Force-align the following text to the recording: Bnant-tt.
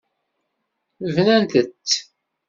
Bnant-tt. 1.15 1.89